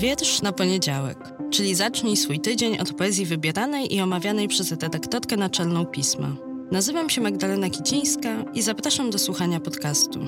[0.00, 1.18] Wiersz na poniedziałek,
[1.50, 6.36] czyli zacznij swój tydzień od poezji wybieranej i omawianej przez redaktorkę naczelną pisma.
[6.72, 10.20] Nazywam się Magdalena Kicińska i zapraszam do słuchania podcastu.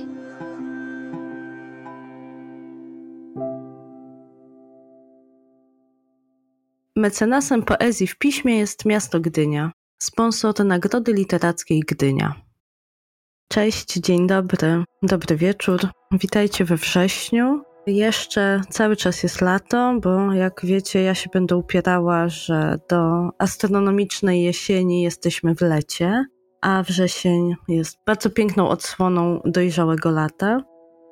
[6.97, 12.35] Mecenasem poezji w piśmie jest miasto Gdynia, sponsor Nagrody Literackiej Gdynia.
[13.49, 15.81] Cześć, dzień dobry, dobry wieczór.
[16.13, 17.72] Witajcie we wrześniu.
[17.87, 24.43] Jeszcze cały czas jest lato, bo jak wiecie, ja się będę upierała, że do astronomicznej
[24.43, 26.25] jesieni jesteśmy w lecie,
[26.61, 30.63] a wrzesień jest bardzo piękną odsłoną dojrzałego lata.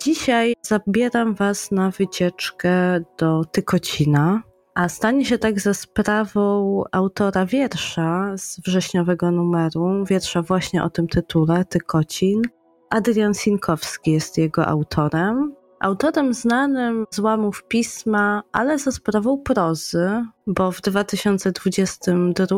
[0.02, 4.42] Dzisiaj zabieram Was na wycieczkę do Tykocina,
[4.74, 11.08] a stanie się tak za sprawą autora wiersza z wrześniowego numeru, wiersza właśnie o tym
[11.08, 12.42] tytule, Tykocin.
[12.90, 15.59] Adrian Sinkowski jest jego autorem.
[15.80, 22.56] Autorem znanym z łamów pisma, ale za sprawą prozy, bo w 2022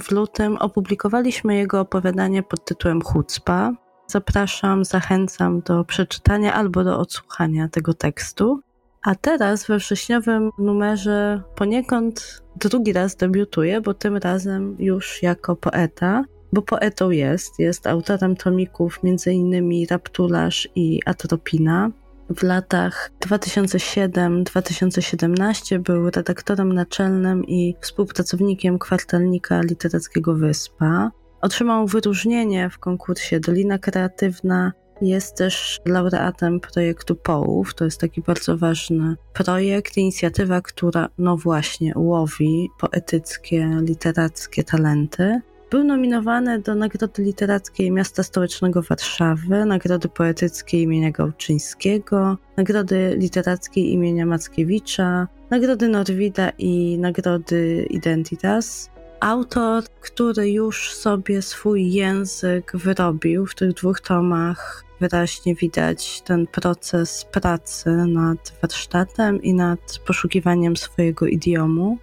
[0.00, 3.72] w lutym opublikowaliśmy jego opowiadanie pod tytułem Chucpa.
[4.06, 8.60] Zapraszam, zachęcam do przeczytania albo do odsłuchania tego tekstu.
[9.02, 16.24] A teraz we wrześniowym numerze poniekąd drugi raz debiutuje, bo tym razem już jako poeta,
[16.52, 19.86] bo poetą jest, jest autorem tomików m.in.
[19.90, 21.90] Raptularz i Atropina.
[22.30, 31.10] W latach 2007-2017 był redaktorem naczelnym i współpracownikiem kwartalnika literackiego Wyspa.
[31.40, 37.74] Otrzymał wyróżnienie w konkursie Dolina Kreatywna jest też laureatem projektu Połów.
[37.74, 45.40] To jest taki bardzo ważny projekt, inicjatywa, która, no właśnie, łowi poetyckie, literackie talenty.
[45.72, 54.26] Był nominowany do Nagrody Literackiej Miasta Stołecznego Warszawy, Nagrody Poetyckiej imienia Gałczyńskiego, Nagrody Literackiej imienia
[54.26, 63.72] Mackiewicza, Nagrody Norwida i Nagrody Identitas autor, który już sobie swój język wyrobił w tych
[63.72, 64.84] dwóch tomach.
[65.00, 71.98] Wyraźnie widać ten proces pracy nad warsztatem i nad poszukiwaniem swojego idiomu.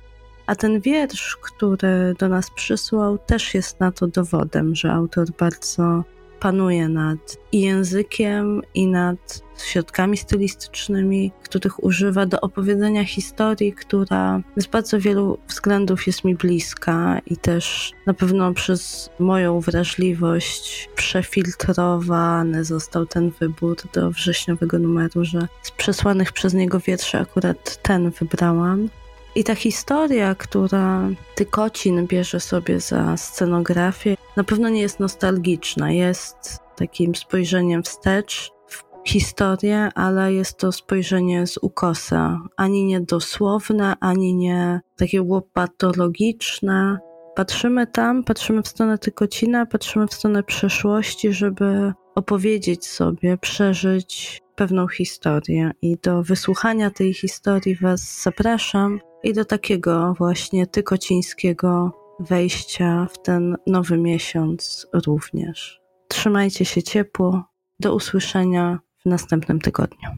[0.49, 6.03] A ten wiersz, który do nas przysłał, też jest na to dowodem, że autor bardzo
[6.39, 14.65] panuje nad i językiem, i nad środkami stylistycznymi, których używa do opowiedzenia historii, która z
[14.65, 23.05] bardzo wielu względów jest mi bliska i też na pewno przez moją wrażliwość przefiltrowany został
[23.05, 28.89] ten wybór do wrześniowego numeru, że z przesłanych przez niego wierszy akurat ten wybrałam.
[29.35, 35.91] I ta historia, która Tykocin bierze sobie za scenografię, na pewno nie jest nostalgiczna.
[35.91, 42.39] Jest takim spojrzeniem wstecz w historię, ale jest to spojrzenie z ukosa.
[42.57, 46.99] Ani nie dosłowne, ani nie takie łopatologiczne.
[47.35, 54.87] Patrzymy tam, patrzymy w stronę Tykocina, patrzymy w stronę przeszłości, żeby opowiedzieć sobie, przeżyć pewną
[54.87, 55.71] historię.
[55.81, 63.57] I do wysłuchania tej historii Was zapraszam i do takiego właśnie tykocińskiego wejścia w ten
[63.67, 65.81] nowy miesiąc również.
[66.07, 67.43] Trzymajcie się ciepło.
[67.79, 70.09] Do usłyszenia w następnym tygodniu.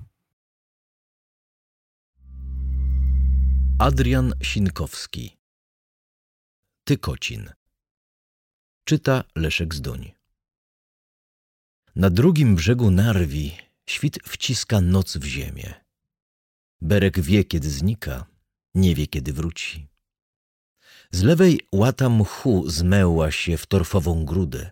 [3.80, 5.38] Adrian Sinkowski
[6.84, 7.50] Tykocin
[8.86, 10.12] Czyta Leszek Zduń
[11.96, 15.74] Na drugim brzegu Narwi świt wciska noc w ziemię.
[16.82, 18.26] Berek wie, kiedy znika,
[18.76, 19.88] nie wie, kiedy wróci.
[21.12, 24.72] Z lewej łata mchu zmeła się w torfową grudę.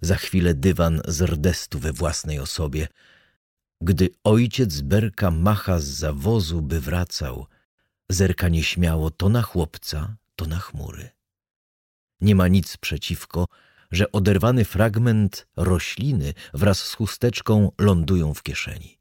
[0.00, 2.88] Za chwilę dywan z rdestu we własnej osobie.
[3.80, 7.46] Gdy ojciec Berka macha z zawozu, by wracał,
[8.08, 11.10] zerka nieśmiało to na chłopca, to na chmury.
[12.20, 13.46] Nie ma nic przeciwko,
[13.90, 18.98] że oderwany fragment rośliny wraz z chusteczką lądują w kieszeni.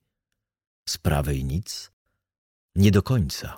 [0.90, 1.92] Z prawej nic,
[2.76, 3.58] nie do końca.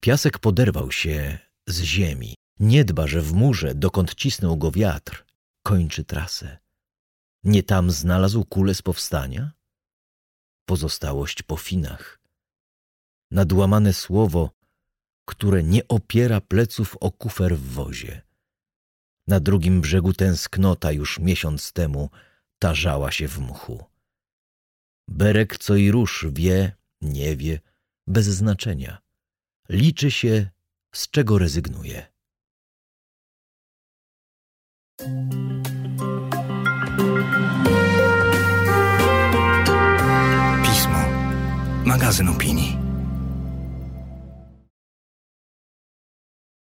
[0.00, 2.34] Piasek poderwał się z ziemi.
[2.60, 5.24] Nie dba, że w murze, dokąd cisnął go wiatr,
[5.62, 6.58] kończy trasę.
[7.44, 9.52] Nie tam znalazł kulę z powstania?
[10.64, 12.20] Pozostałość po finach.
[13.30, 14.50] Nadłamane słowo,
[15.24, 18.22] które nie opiera pleców o kufer w wozie.
[19.26, 22.10] Na drugim brzegu tęsknota już miesiąc temu
[22.58, 23.84] tarzała się w mchu.
[25.08, 27.60] Berek co i rusz wie, nie wie,
[28.06, 28.98] bez znaczenia.
[29.68, 30.50] Liczy się,
[30.94, 32.06] z czego rezygnuje.
[40.62, 40.98] Pismo.
[41.84, 42.83] Magazyn opinii.